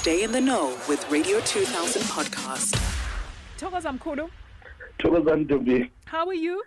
[0.00, 2.74] Stay in the know with Radio 2000 podcast.
[3.58, 4.30] Thokoza Mkhulu,
[4.98, 5.90] Thokozani Ntombi.
[6.06, 6.62] how are you?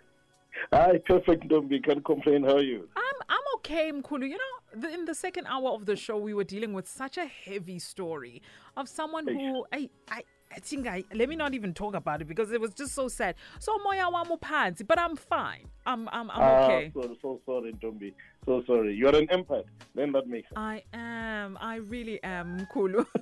[0.72, 1.84] Hi, perfect Ntombi.
[1.84, 2.44] Can't complain.
[2.44, 2.88] How are you?
[2.96, 4.30] I'm I'm okay, Mkhulu.
[4.30, 7.18] You know, the, in the second hour of the show, we were dealing with such
[7.18, 8.44] a heavy story
[8.78, 10.24] of someone who I I.
[10.56, 13.08] I think I let me not even talk about it because it was just so
[13.08, 13.34] sad.
[13.58, 15.66] So moya wami uphansi, but I'm fine.
[15.88, 16.92] I'm I'm I'm okay.
[16.96, 18.14] Ah, so, so sorry, Ntombi.
[18.46, 18.94] So sorry.
[18.94, 19.66] You're an empath.
[19.96, 20.60] Then that makes sense.
[20.60, 21.33] I am.
[21.60, 23.04] I really am, Kulu.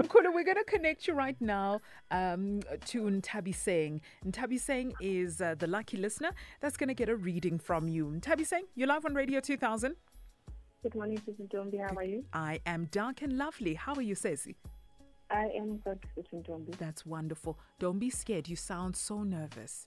[0.00, 1.80] Mkhulu, we're going to connect you right now
[2.10, 4.00] um, to Nthabiseng.
[4.26, 8.06] Ntabi Singh is uh, the lucky listener that's going to get a reading from you.
[8.06, 9.94] Nthabiseng, you're live on Radio 2000.
[10.82, 11.78] Good morning, Susan Dombi.
[11.80, 12.24] How are you?
[12.32, 13.74] I am dark and lovely.
[13.74, 14.56] How are you, Ceci?
[15.30, 16.76] I am good, Susan Dombi.
[16.78, 17.58] That's wonderful.
[17.78, 18.48] Don't be scared.
[18.48, 19.86] You sound so nervous.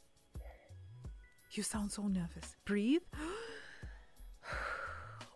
[1.52, 2.55] You sound so nervous.
[2.66, 3.02] Breathe.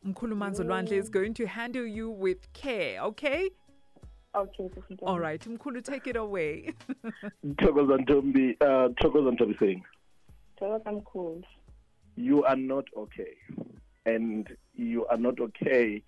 [0.08, 3.50] Mkhulu Manzolwandle is going to handle you with care, okay?
[4.36, 5.08] Okay, Susan Dombi.
[5.08, 6.74] All right, Mkhulu, take it away.
[7.46, 8.56] Thokozani Ntombi.
[8.62, 9.84] Uh, Thokozani Ntombi saying,
[10.58, 11.02] Tell us I'm
[12.16, 13.34] you are not okay.
[14.06, 16.02] And you are not okay.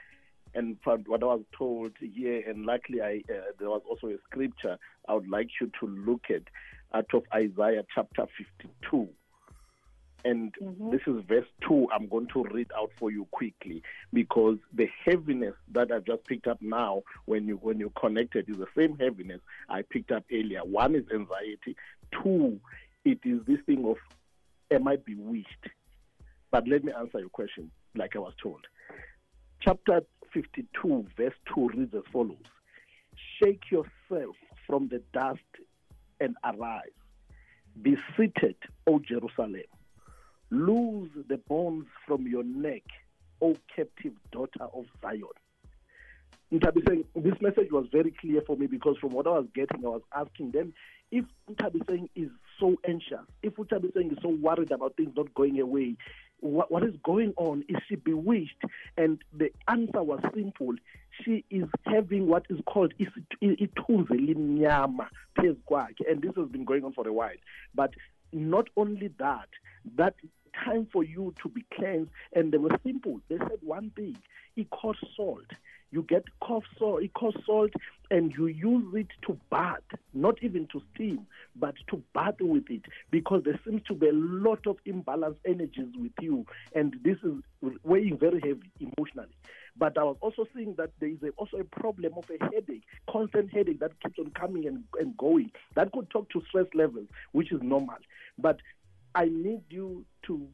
[0.55, 4.17] And from what I was told here, and luckily I, uh, there was also a
[4.25, 4.77] scripture
[5.07, 6.43] I would like you to look at
[6.93, 8.25] out of Isaiah chapter
[8.59, 9.09] 52.
[10.25, 10.91] And mm-hmm.
[10.91, 11.87] this is verse 2.
[11.93, 13.81] I'm going to read out for you quickly
[14.11, 18.57] because the heaviness that I've just picked up now when you when you connected is
[18.57, 19.39] the same heaviness
[19.69, 20.61] I picked up earlier.
[20.65, 21.75] One is anxiety.
[22.23, 22.59] Two,
[23.05, 23.97] it is this thing of
[24.71, 25.67] am I bewitched?
[26.51, 28.65] But let me answer your question like I was told.
[29.61, 30.01] Chapter
[30.33, 32.37] 52, verse 2 reads as follows
[33.41, 35.39] Shake yourself from the dust
[36.19, 36.89] and arise.
[37.81, 38.55] Be seated,
[38.87, 39.63] O Jerusalem.
[40.51, 42.83] Loose the bones from your neck,
[43.41, 45.21] O captive daughter of Zion.
[46.51, 49.89] Nthabiseng this message was very clear for me because from what I was getting, I
[49.89, 50.73] was asking them
[51.11, 55.95] if Nthabiseng is so anxious, if Nthabiseng is so worried about things not going away,
[56.39, 57.63] what, what is going on?
[57.67, 58.61] Is she bewitched?
[58.97, 60.73] And the answer was simple.
[61.23, 66.93] She is having what is called ithunzi limnyama phezu and this has been going on
[66.93, 67.31] for a while.
[67.75, 67.93] But
[68.31, 69.49] not only that,
[69.95, 70.15] that
[70.65, 73.21] time for you to be cleansed, and they were simple.
[73.29, 74.17] They said one thing:
[74.55, 75.45] it costs salt.
[75.91, 77.71] You get cough salt, costs salt,
[78.11, 79.81] and you use it to bath,
[80.13, 84.13] not even to steam, but to bath with it, because there seems to be a
[84.13, 86.45] lot of imbalanced energies with you,
[86.75, 89.33] and this is weighing very heavy emotionally.
[89.77, 92.83] But I was also seeing that there is a, also a problem of a headache,
[93.09, 95.51] constant headache that keeps on coming and, and going.
[95.75, 97.97] That could talk to stress levels, which is normal.
[98.37, 98.59] But
[99.15, 100.47] I need you to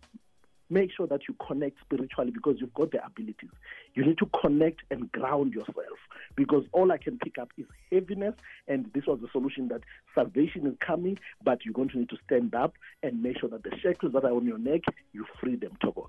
[0.70, 3.50] make sure that you connect spiritually because you've got the abilities.
[3.94, 6.00] You need to connect and ground yourself
[6.36, 8.34] because all I can pick up is heaviness,
[8.68, 9.82] and this was the solution that
[10.14, 13.64] salvation is coming, but you're going to need to stand up and make sure that
[13.64, 14.82] the shackles that are on your neck,
[15.14, 16.08] you free them, Togos.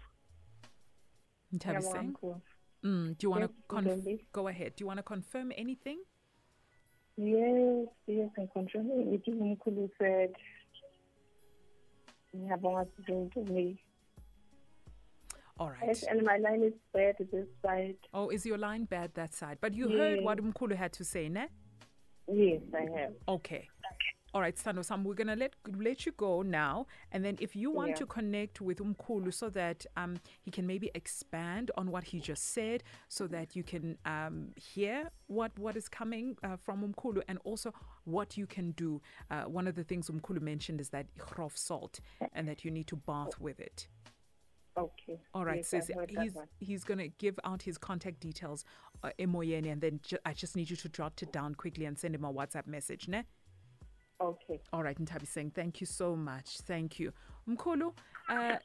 [1.55, 2.43] Ntabi Yeah, well, I'm cool.
[2.85, 4.73] mm, do you want to Yes, conf- go ahead?
[4.77, 5.99] Do you want to confirm anything?
[7.17, 8.91] Yes, yes, I confirm.
[8.91, 10.35] It is Mkhulu said,
[12.37, 13.79] Ngiyabonga Susan Dombi.
[15.59, 15.87] All right.
[15.87, 17.97] Yes, and my line is bad this side.
[18.13, 19.59] Oh, is your line bad that side?
[19.61, 21.47] But you heard what Mkhulu had to say, ne?
[22.31, 23.13] Yes, I have.
[23.29, 23.69] Okay.
[24.35, 27.71] All right, Sando Sam, we're gonna let let you go now, and then if you
[27.71, 27.95] want Yeah.
[27.95, 32.53] to connect with Umkulu so that um he can maybe expand on what he just
[32.53, 37.39] said, so that you can um hear what what is coming uh, from Umkulu, and
[37.45, 37.73] also
[38.05, 39.01] what you can do.
[39.31, 42.01] Uh, one of the things Umkulu mentioned is that grof salt,
[42.35, 43.89] and that you need to bath with it.
[44.79, 45.19] Okay.
[45.33, 45.91] All right, yes, sis.
[45.91, 48.65] I've heard that He's he's gonna give out his contact details,
[49.03, 51.99] uh, emoyeni, and then ju- I just need you to jot it down quickly and
[51.99, 53.25] send him a WhatsApp message, ne?
[54.21, 54.61] Okay.
[54.73, 56.59] All right, Nthabiseng thank you so much.
[56.63, 57.13] Thank you.
[57.49, 57.93] Mkhulu,
[58.31, 58.57] uh,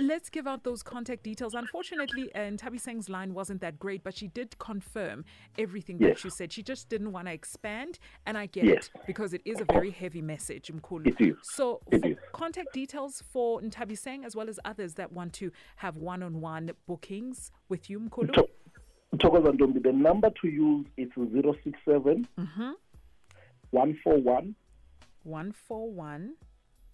[0.00, 1.54] let's give out those contact details.
[1.54, 5.24] Unfortunately, uh, Nthabiseng's line wasn't that great, but she did confirm
[5.58, 6.24] everything that Yes.
[6.24, 6.52] you said.
[6.52, 8.90] She just didn't want to expand, and I get Yes.
[8.94, 11.08] it because it is a very heavy message, Mkhulu.
[11.08, 11.36] It is.
[11.42, 12.16] So, It for is.
[12.32, 16.70] contact details for Nthabiseng as well as others that want to have one on one
[16.86, 18.34] bookings with you, Mkhulu.
[18.34, 18.48] Tho-
[19.16, 22.70] Thokozani Ntombi, the number to use is 067 Mm-hmm.
[23.70, 24.54] 141
[25.28, 26.34] 141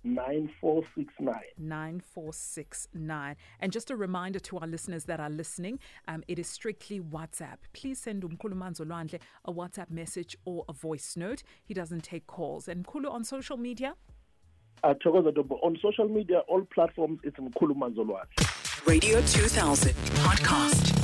[0.05, 1.35] 9469.
[1.57, 3.37] 9469.
[3.61, 7.57] And just a reminder to our listeners that are listening, um, it is strictly WhatsApp.
[7.73, 11.43] Please send Umkulu Manzolwandle a WhatsApp message or a voice note.
[11.65, 12.69] He doesn't take calls.
[12.69, 13.95] And Mkhulu on social media?
[14.83, 18.87] Uh, on social media, all platforms, it's Mkhulu Manzolwandle.
[18.87, 21.04] Radio 2000 podcast.